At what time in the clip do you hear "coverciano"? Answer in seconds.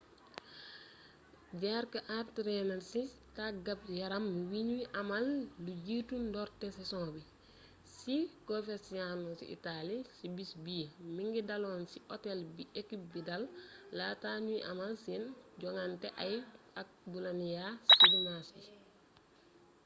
8.49-9.29